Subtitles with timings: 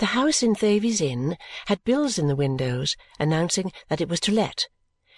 [0.00, 4.32] The house in Thavies Inn had bills in the windows announcing that it was to
[4.32, 4.66] let,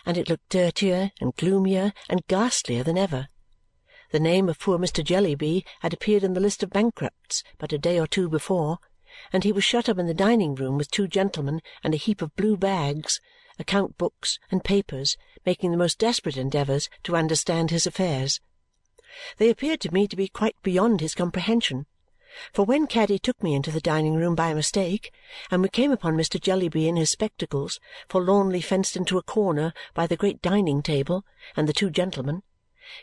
[0.05, 3.29] and it looked dirtier and gloomier and ghastlier than ever.
[4.11, 5.05] The name of poor Mr.
[5.05, 8.79] Jellyby had appeared in the list of bankrupts but a day or two before,
[9.33, 12.35] and he was shut up in the dining-room with two gentlemen and a heap of
[12.35, 13.21] blue bags,
[13.61, 18.41] account-books, and papers, making the most desperate endeavours to understand his affairs.
[19.37, 21.87] They appeared to me to be quite beyond his comprehension,
[22.53, 25.13] for when Caddy took me into the dining-room by mistake
[25.51, 26.41] and we came upon Mr.
[26.41, 31.25] Jellyby in his spectacles, forlornly fenced into a corner by the great dining-table
[31.57, 32.43] and the two gentlemen,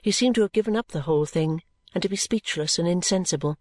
[0.01, 1.61] he seemed to have given up the whole thing
[1.93, 3.57] and to be speechless and insensible.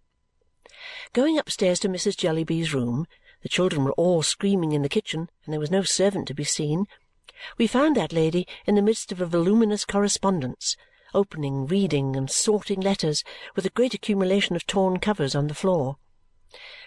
[1.13, 2.17] Going upstairs to Mrs.
[2.17, 3.07] Jellyby's room
[3.43, 6.45] the children were all screaming in the kitchen, and there was no servant to be
[6.45, 6.87] seen.
[7.57, 10.77] We found that lady in the midst of a voluminous correspondence,
[11.15, 15.97] opening, reading, and sorting letters, with a great accumulation of torn covers on the floor.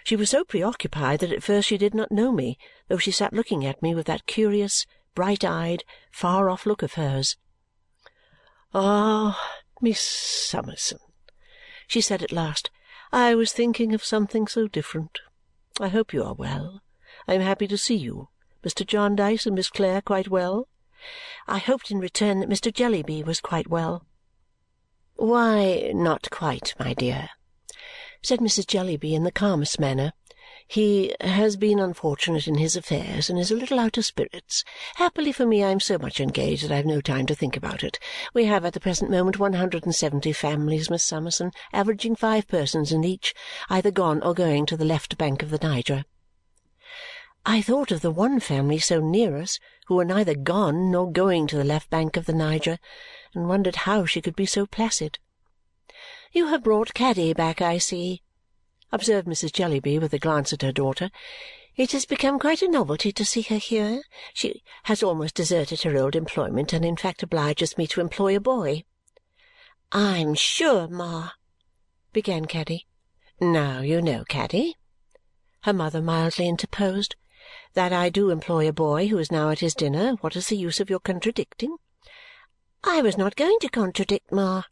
[0.04, 2.58] She was so preoccupied that at first she did not know me,
[2.88, 7.36] though she sat looking at me with that curious, bright-eyed, far-off look of hers.
[8.74, 9.38] "Ah,
[9.80, 10.98] Miss Summerson,"
[11.86, 12.70] she said at last,
[13.12, 15.20] "I was thinking of something so different.
[15.80, 16.82] I hope you are well.
[17.28, 18.30] I am happy to see you.
[18.64, 18.86] Mr.
[18.86, 20.68] Jarndyce and Miss Clare quite well?"
[21.46, 22.72] I hoped in return that Mr.
[22.72, 24.06] Jellyby was quite well.
[25.16, 27.28] "Why, not quite, my dear,"
[28.22, 28.66] said Mrs.
[28.66, 30.14] Jellyby in the calmest manner.
[30.66, 34.64] "He has been unfortunate in his affairs and is a little out of spirits.
[34.94, 37.58] Happily for me, I am so much engaged that I have no time to think
[37.58, 37.98] about it.
[38.32, 42.48] We have at the present moment one hundred and seventy families, Miss Summerson, averaging five
[42.48, 43.34] persons in each,
[43.68, 46.06] either gone or going to the left bank of the Niger."
[47.44, 51.46] I thought of the one family so near us who were neither gone nor going
[51.48, 52.78] to the left bank of the Niger
[53.34, 55.18] and wondered how she could be so placid.
[56.32, 58.22] "You have brought Caddy back, I see,"
[58.90, 59.52] observed Mrs.
[59.52, 61.10] Jellyby with a glance at her daughter.
[61.74, 64.02] "It has become quite a novelty to see her here.
[64.34, 68.40] She has almost deserted her old employment and in fact obliges me to employ a
[68.40, 68.84] boy."
[69.92, 71.30] "I'm sure, Ma,"
[72.12, 72.86] began Caddy.
[73.40, 74.76] "Now you know, Caddy,"
[75.62, 77.16] her mother mildly interposed
[77.72, 80.56] that I do employ a boy who is now at his dinner, what is the
[80.56, 81.78] use of your contradicting?"
[82.84, 84.64] "I was not going to contradict, Ma,"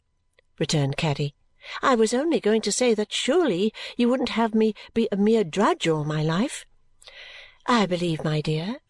[0.59, 1.33] returned Caddy.
[1.81, 5.45] "I was only going to say that surely you wouldn't have me be a mere
[5.45, 6.65] drudge all my life."
[7.67, 8.81] "I believe, my dear,"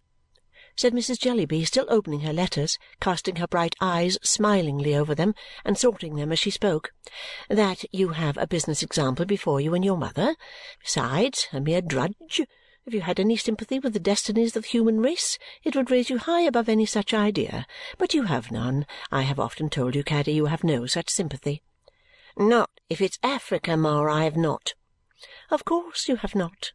[0.76, 1.20] said Mrs.
[1.20, 6.32] Jellyby, still opening her letters, casting her bright eyes smilingly over them, and sorting them
[6.32, 6.92] as she spoke,
[7.48, 10.36] "that you have a business example before you in your mother.
[10.82, 12.42] Besides, a mere drudge!
[12.92, 16.10] If you had any sympathy with the destinies of the human race, it would raise
[16.10, 17.66] you high above any such idea.
[17.98, 18.86] But you have none.
[19.10, 21.64] I have often told you, Caddy, you have no such sympathy."
[22.36, 24.74] "Not if it's Africa, Ma, I have not."
[25.50, 26.74] "Of course you have not.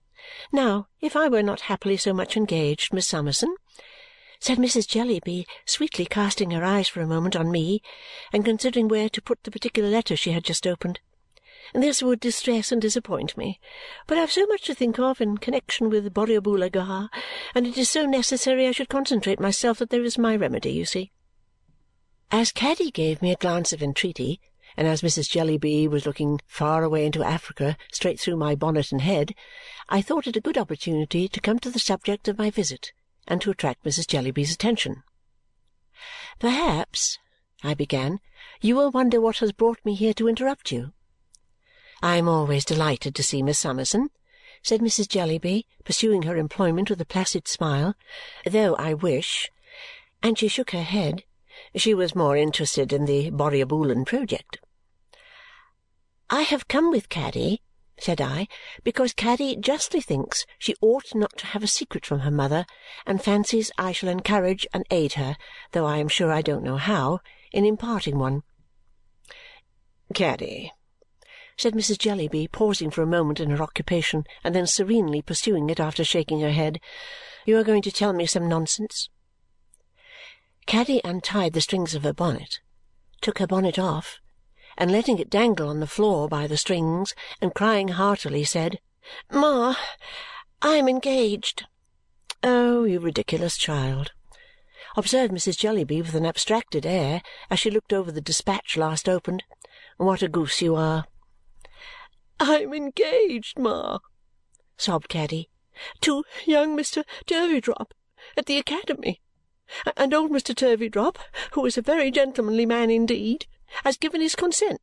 [0.51, 3.55] Now, if I were not happily so much engaged, Miss Summerson,"
[4.41, 4.89] said Mrs.
[4.89, 7.83] Jellyby, sweetly casting her eyes for a moment on me
[8.33, 10.99] and considering where to put the particular letter she had just opened,
[11.75, 13.61] this would distress and disappoint me,
[14.07, 17.09] but I have so much to think of in connexion with Borrioboola Gha,
[17.55, 20.85] and it is so necessary I should concentrate myself that there is my remedy, you
[20.85, 21.13] see."
[22.31, 24.41] As Caddy gave me a glance of entreaty,
[24.77, 25.31] and as Mrs.
[25.31, 29.35] Jellyby was looking far away into Africa straight through my bonnet and head,
[29.89, 32.93] I thought it a good opportunity to come to the subject of my visit
[33.27, 34.07] and to attract Mrs.
[34.07, 35.03] Jellyby's attention.
[36.39, 37.19] "Perhaps,"
[37.63, 38.21] I began,
[38.61, 40.93] "you will wonder what has brought me here to interrupt you.
[42.09, 44.11] "I am always delighted to see Miss Summerson,"
[44.63, 45.09] said Mrs.
[45.09, 47.97] Jellyby, pursuing her employment with a placid smile,
[48.45, 49.51] "though I wish,"
[50.23, 51.25] and she shook her head,
[51.75, 54.61] "she was more interested in the Borrioboolan project."
[56.31, 57.61] "I have come with Caddy,"
[57.99, 58.47] said I,
[58.85, 62.67] "because Caddy justly thinks she ought not to have a secret from her mother
[63.05, 65.37] and fancies I shall encourage and aid her,
[65.73, 67.19] though I am sure I don't know how,
[67.51, 68.45] in imparting one."
[70.15, 70.71] "Caddy
[71.59, 71.97] said Mrs.
[71.97, 76.41] Jellyby, pausing for a moment in her occupation and then serenely pursuing it after shaking
[76.41, 76.79] her head.
[77.47, 79.09] "You are going to tell me some nonsense?"
[80.67, 82.61] Caddy untied the strings of her bonnet,
[83.23, 84.21] took her bonnet off,
[84.77, 88.79] and letting it dangle on the floor by the strings and crying heartily, said,
[89.31, 89.77] "Ma,
[90.61, 91.65] I am engaged!"
[92.43, 94.13] "Oh, you ridiculous child!"
[94.95, 95.57] observed Mrs.
[95.57, 99.43] Jellyby with an abstracted air as she looked over the dispatch last opened.
[99.97, 101.07] "What a goose you are!"
[102.39, 104.01] "I am engaged, Ma,"
[104.77, 105.49] sobbed Caddy,
[106.03, 107.03] "to young Mr.
[107.27, 107.95] Turveydrop
[108.37, 109.23] at the academy,
[109.97, 110.55] and old Mr.
[110.55, 111.17] Turveydrop,
[111.53, 113.47] who is a very gentlemanly man indeed,
[113.85, 114.83] has given his consent.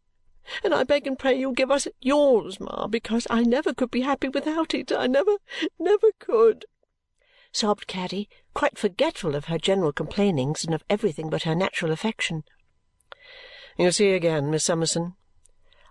[0.63, 4.01] and I beg and pray you'll give us yours, Ma, because I never could be
[4.01, 4.91] happy without it.
[4.91, 5.37] I never,
[5.77, 6.65] never could!"
[7.51, 12.45] sobbed Caddy, quite forgetful of her general complainings and of everything but her natural affection.
[13.77, 15.17] "You see again, Miss Summerson,"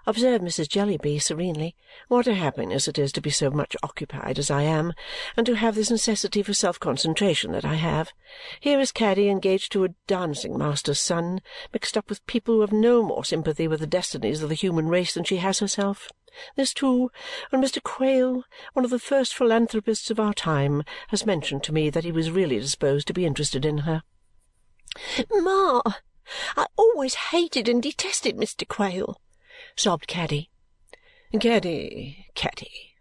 [0.06, 0.68] observed Mrs.
[0.68, 1.76] Jellyby serenely,
[2.08, 4.92] "what a happiness it is to be so much occupied as I am
[5.36, 8.12] and to have this necessity for self-concentration that I have.
[8.60, 11.40] Here is Caddy engaged to a dancing-master's son,
[11.72, 14.88] mixed up with people who have no more sympathy with the destinies of the human
[14.88, 16.10] race than she has herself.
[16.56, 17.10] This, too,
[17.50, 17.82] when Mr.
[17.82, 22.12] Quale, one of the first philanthropists of our time, has mentioned to me that he
[22.12, 24.02] was really disposed to be interested in her.
[25.30, 25.82] "Ma,
[26.56, 28.66] I always hated and detested Mr.
[28.66, 29.20] Quale,"
[29.76, 30.50] sobbed Caddy.
[31.40, 32.92] "Caddy, Caddy!"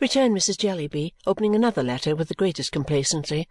[0.00, 0.58] returned Mrs.
[0.58, 3.46] Jellyby, opening another letter with the greatest complacency.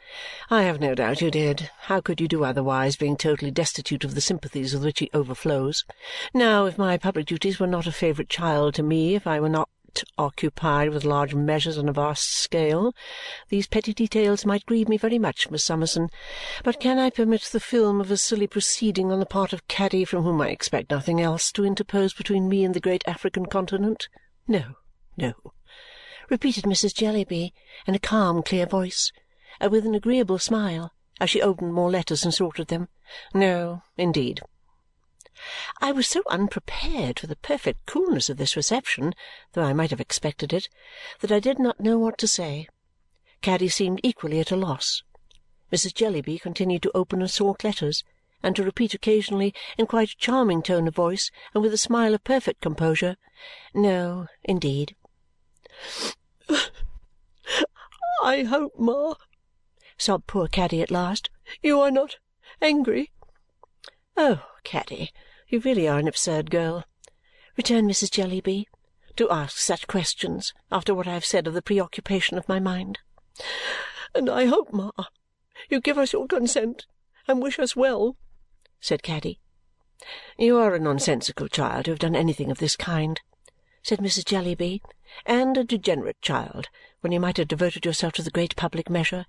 [0.50, 1.70] "I have no doubt you did.
[1.84, 5.86] How could you do otherwise, being totally destitute of the sympathies with which he overflows?
[6.34, 9.48] Now, if my public duties were not a favourite child to me, if I were
[9.48, 9.70] not
[10.18, 12.94] occupied with large measures on a vast scale,
[13.50, 16.10] these petty details might grieve me very much, Miss Summerson.
[16.64, 20.06] But can I permit the film of a silly proceeding on the part of Caddy,
[20.06, 24.08] from whom I expect nothing else, to interpose between me and the great African continent?
[24.48, 24.76] No,
[25.18, 25.34] no
[26.32, 26.94] repeated Mrs.
[26.94, 27.52] Jellyby
[27.86, 29.12] in a calm clear voice
[29.60, 32.88] and with an agreeable smile as she opened more letters and sorted them.
[33.34, 34.42] "No, indeed!"
[35.84, 39.16] I was so unprepared for the perfect coolness of this reception,
[39.54, 40.70] though I might have expected it,
[41.22, 42.68] that I did not know what to say.
[43.42, 45.02] Caddy seemed equally at a loss.
[45.72, 45.96] Mrs.
[45.96, 48.04] Jellyby continued to open and sort letters
[48.44, 52.14] and to repeat occasionally, in quite a charming tone of voice and with a smile
[52.14, 53.18] of perfect composure,
[53.74, 54.96] "No, indeed!"
[58.24, 59.16] "I hope, Ma,"
[59.98, 61.32] sobbed poor Caddy at last,
[61.64, 62.18] "you are not
[62.62, 63.12] angry?"
[64.16, 65.12] "Oh, Caddy,
[65.52, 66.86] you really are an absurd girl,"
[67.58, 68.10] returned Mrs.
[68.10, 68.68] Jellyby,
[69.18, 73.00] "to ask such questions after what I have said of the preoccupation of my mind."
[74.16, 74.92] "And I hope, Ma,
[75.70, 76.86] you give us your consent
[77.28, 78.16] and wish us well,"
[78.80, 79.42] said Caddy.
[80.38, 83.20] "You are a nonsensical child to have done anything of this kind,"
[83.84, 84.24] said Mrs.
[84.24, 84.82] Jellyby
[85.26, 86.70] and a degenerate child
[87.02, 89.26] when you might have devoted yourself to the great public measure.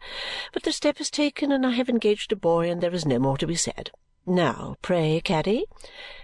[0.52, 3.18] But the step is taken, and I have engaged a boy, and there is no
[3.18, 3.90] more to be said.
[4.24, 5.64] Now, pray, Caddy,"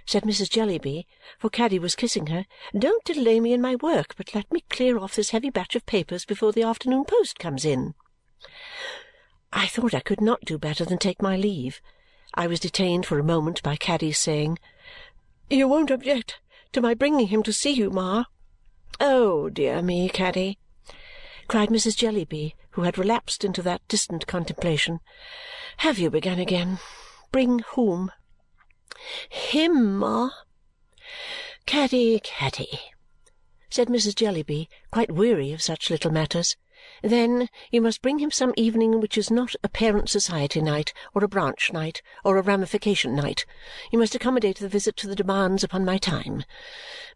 [0.06, 0.48] said Mrs.
[0.48, 1.06] Jellyby,
[1.36, 4.98] for Caddy was kissing her, "don't delay me in my work, but let me clear
[4.98, 7.96] off this heavy batch of papers before the afternoon post comes in."
[9.52, 11.80] I thought I could not do better than take my leave.
[12.34, 14.60] I was detained for a moment by Caddy's saying,
[15.50, 16.38] "You won't object
[16.74, 18.26] to my bringing him to see you, Ma?"
[19.00, 20.58] "Oh, dear me, Caddy!"
[21.48, 21.96] cried Mrs.
[21.96, 25.00] Jellyby, who had relapsed into that distant contemplation.
[25.78, 26.78] "Have you begun again?
[27.30, 28.10] Bring whom?"
[29.28, 30.30] "Him, Ma."
[31.66, 32.80] "Caddy, Caddy!"
[33.70, 34.14] said Mrs.
[34.14, 36.56] Jellyby, quite weary of such little matters.
[37.02, 41.22] Then you must bring him some evening which is not a parent society night, or
[41.22, 43.44] a branch night, or a ramification night.
[43.92, 46.44] You must accommodate the visit to the demands upon my time.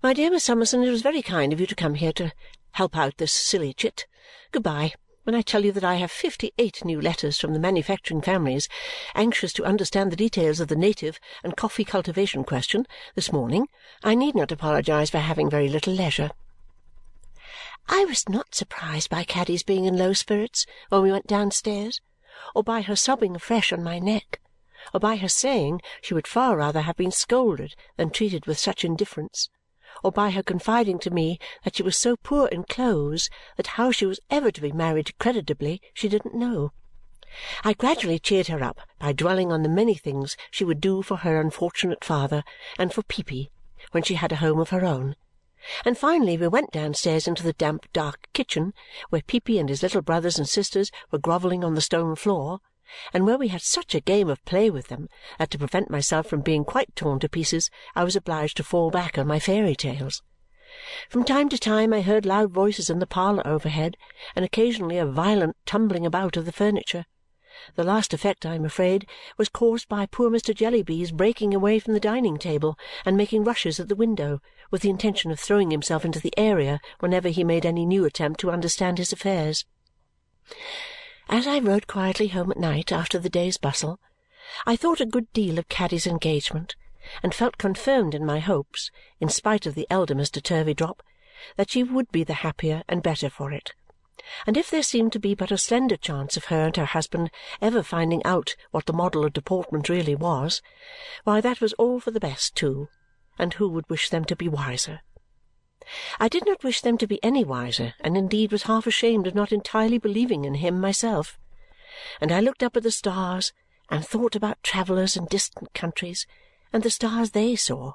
[0.03, 2.33] My dear Miss Summerson, it was very kind of you to come here to
[2.73, 4.07] help out this silly chit.
[4.51, 4.93] Good bye.
[5.25, 8.69] When I tell you that I have fifty-eight new letters from the manufacturing families
[9.15, 13.69] anxious to understand the details of the native and coffee cultivation question this morning,
[14.03, 16.33] I need not apologize for having very little leisure.
[17.89, 22.01] I was not surprised by Caddy's being in low spirits when we went downstairs,
[22.53, 24.41] or by her sobbing afresh on my neck,
[24.93, 28.85] or by her saying she would far rather have been scolded than treated with such
[28.85, 29.49] indifference,
[30.03, 33.91] or by her confiding to me that she was so poor in clothes that how
[33.91, 36.73] she was ever to be married creditably she didn't know.
[37.65, 41.19] I gradually cheered her up by dwelling on the many things she would do for
[41.19, 42.45] her unfortunate father
[42.79, 43.51] and for Peepy
[43.91, 45.17] when she had a home of her own
[45.85, 48.75] and finally we went downstairs into the damp dark kitchen,
[49.11, 52.61] where Peepy and his little brothers and sisters were grovelling on the stone floor,
[53.13, 55.09] and where we had such a game of play with them
[55.39, 58.91] that to prevent myself from being quite torn to pieces I was obliged to fall
[58.91, 60.23] back on my fairy tales.
[61.09, 63.97] From time to time I heard loud voices in the parlour overhead,
[64.35, 67.05] and occasionally a violent tumbling about of the furniture.
[67.77, 69.07] The last effect, I am afraid,
[69.37, 70.55] was caused by poor Mr.
[70.55, 75.31] Jellyby's breaking away from the dining-table and making rushes at the window with the intention
[75.31, 79.13] of throwing himself into the area whenever he made any new attempt to understand his
[79.13, 79.67] affairs.
[81.29, 84.01] As I rode quietly home at night after the day's bustle,
[84.67, 86.77] I thought a good deal of Caddy's engagement
[87.23, 90.43] and felt confirmed in my hopes, in spite of the elder Mr.
[90.43, 91.01] Turveydrop,
[91.57, 93.73] that she would be the happier and better for it
[94.47, 97.31] and if there seemed to be but a slender chance of her and her husband
[97.61, 100.63] ever finding out what the model of deportment really was,
[101.25, 102.89] why that was all for the best too,
[103.39, 105.01] and who would wish them to be wiser?
[106.19, 109.35] I did not wish them to be any wiser, and indeed was half ashamed of
[109.35, 111.39] not entirely believing in him myself.
[112.21, 113.53] And I looked up at the stars
[113.91, 116.27] and thought about travellers in distant countries
[116.73, 117.93] and the stars they saw,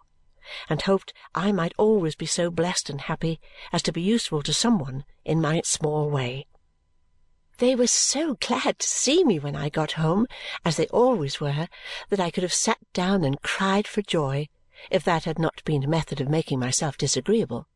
[0.69, 3.39] and hoped I might always be so blessed and happy
[3.73, 6.45] as to be useful to some one in my small way.
[7.57, 10.27] They were so glad to see me when I got home,
[10.63, 11.67] as they always were,
[12.09, 14.49] that I could have sat down and cried for joy
[14.91, 17.67] if that had not been a method of making myself disagreeable.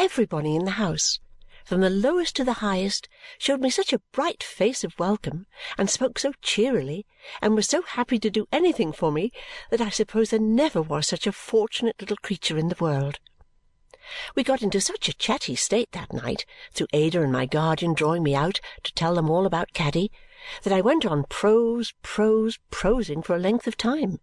[0.00, 1.20] Everybody in the house,
[1.64, 5.90] from the lowest to the highest, showed me such a bright face of welcome, and
[5.90, 7.04] spoke so cheerily,
[7.42, 9.32] and was so happy to do anything for me,
[9.70, 13.18] that I suppose there never was such a fortunate little creature in the world.
[14.34, 18.22] We got into such a chatty state that night, through Ada and my guardian drawing
[18.22, 20.10] me out to tell them all about Caddy,
[20.62, 24.20] that I went on prose, prose, prosing for a length of time.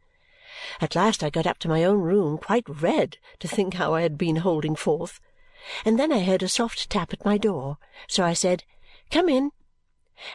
[0.81, 4.01] At last I got up to my own room, quite red to think how I
[4.01, 5.19] had been holding forth
[5.83, 8.63] and then I heard a soft tap at my door, so I said,
[9.09, 9.51] "Come in!"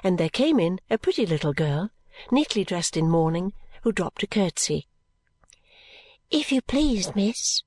[0.03, 1.91] and there came in a pretty little girl,
[2.31, 4.89] neatly dressed in mourning, who dropped a curtsy.
[6.31, 7.63] "If you please, miss,"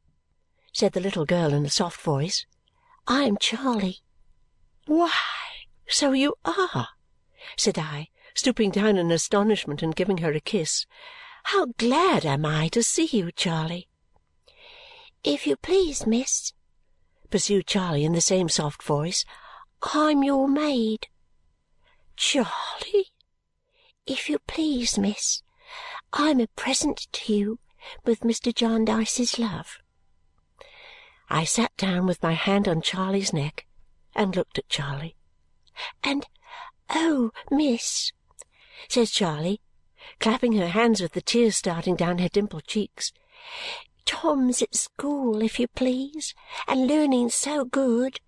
[0.72, 2.46] said the little girl in a soft voice,
[3.08, 4.02] "I am Charley."
[4.86, 5.12] "Why,
[5.88, 6.90] so you are!"
[7.58, 10.86] said I, stooping down in astonishment and giving her a kiss.
[11.46, 13.88] "How glad am I to see you, Charley!"
[15.24, 16.54] "If you please, miss,"
[17.34, 19.26] pursued Charley in the same soft voice,
[19.92, 21.08] "I'm your maid."
[22.16, 23.12] "Charley!"
[24.06, 25.42] "If you please, miss,
[26.14, 27.58] I'm a present to you
[28.06, 28.54] with Mr.
[28.54, 29.80] Jarndyce's love."
[31.28, 33.66] I sat down with my hand on Charley's neck
[34.14, 35.16] and looked at Charley.
[36.04, 36.28] "And
[36.92, 38.12] oh, miss,"
[38.88, 39.60] says Charley,
[40.20, 43.12] clapping her hands with the tears starting down her dimpled cheeks,
[44.06, 46.34] Tom's at school, if you please,
[46.68, 48.20] and learning so good.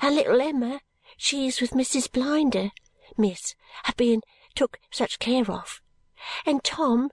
[0.00, 0.80] And little Emma,
[1.16, 2.10] she's with Mrs.
[2.10, 2.70] Blinder,
[3.16, 3.54] miss,
[3.86, 4.22] a being
[4.54, 5.80] took such care of.
[6.44, 7.10] And Tom,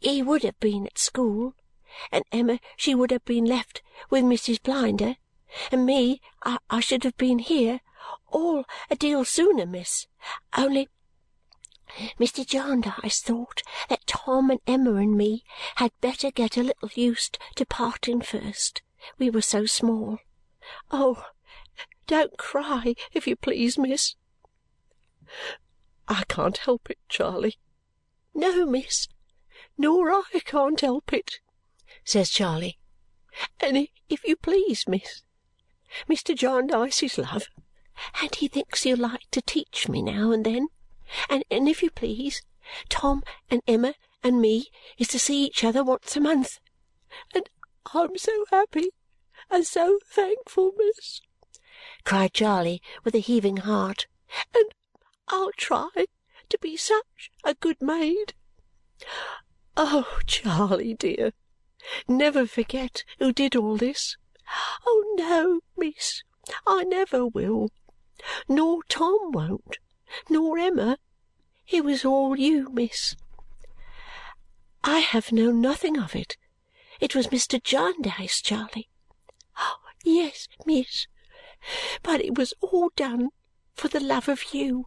[0.00, 1.54] he would have been at school.
[2.10, 4.62] And Emma, she would have been left with Mrs.
[4.62, 5.16] Blinder.
[5.70, 7.80] And me, I, I should have been here,
[8.28, 10.06] all a deal sooner, miss,
[10.56, 10.88] only
[12.18, 12.44] Mr.
[12.44, 15.44] Jarndyce thought that Tom and Emma and me
[15.76, 18.82] had better get a little used to parting first,
[19.16, 20.18] we were so small.
[20.90, 21.24] Oh,
[22.08, 24.16] don't cry, if you please, miss!"
[26.08, 27.58] "I can't help it, Charley."
[28.34, 29.06] "No, miss,
[29.78, 31.38] nor I can't help it,"
[32.02, 32.78] says Charley.
[33.60, 35.22] "And if you please, miss,
[36.08, 36.36] Mr.
[36.36, 37.46] Jarndyce's love,
[38.20, 40.66] and he thinks he'll like to teach me now and then.
[41.28, 42.42] And if you please,
[42.88, 46.60] Tom and Emma and me is to see each other once a month.
[47.34, 47.48] And
[47.92, 48.90] I'm so happy
[49.50, 51.20] and so thankful, miss!"
[52.04, 54.06] cried Charley with a heaving heart.
[54.54, 54.72] "And
[55.28, 55.90] I'll try
[56.48, 58.34] to be such a good maid.
[59.76, 61.32] Oh, Charley dear,
[62.08, 64.16] never forget who did all this.
[64.86, 66.22] Oh, no, miss,
[66.66, 67.70] I never will.
[68.48, 69.78] Nor Tom won't
[70.28, 70.98] nor Emma.
[71.66, 73.16] It was all you, miss."
[74.84, 76.36] "I have known nothing of it.
[77.00, 77.60] It was Mr.
[77.60, 78.88] Jarndyce, Charley."
[79.58, 81.06] Oh, "Yes, miss,
[82.02, 83.30] but it was all done
[83.74, 84.86] for the love of you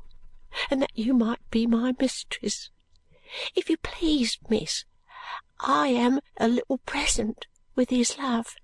[0.70, 2.70] and that you might be my mistress.
[3.56, 4.86] If you please, miss,
[5.60, 8.56] I am a little present with his love,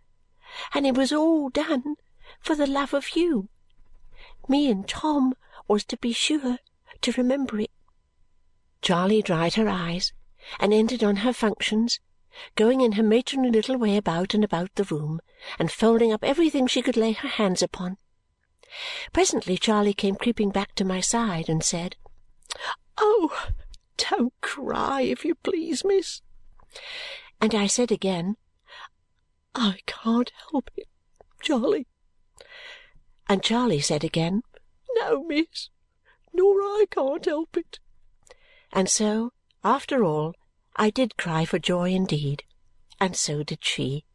[0.74, 1.96] and it was all done
[2.39, 3.50] for the love of you.
[4.48, 5.34] Me and Tom
[5.67, 6.60] was to be sure
[7.01, 7.72] to remember it."
[8.82, 10.13] Charley dried her eyes
[10.60, 12.00] and entered on her functions,
[12.55, 15.22] going in her matronly little way about and about the room
[15.58, 17.98] and folding up everything she could lay her hands upon.
[19.12, 21.96] Presently Charley came creeping back to my side and said,
[22.98, 23.50] "Oh,
[23.98, 26.22] don't cry, if you please, miss!"
[27.39, 28.38] And I said again,
[29.53, 30.88] "I can't help it,
[31.41, 31.88] Charley!"
[33.29, 34.41] And Charley said again,
[34.95, 35.69] "No, miss,
[36.31, 37.79] nor I can't help it."
[38.71, 39.33] And so,
[39.63, 40.35] after all,
[40.75, 42.43] I did cry for joy indeed,
[43.00, 44.05] and so did she.